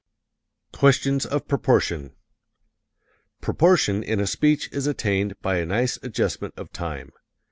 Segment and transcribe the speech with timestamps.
[0.71, 2.15] Questions of Proportion
[3.39, 7.11] Proportion in a speech is attained by a nice adjustment of time.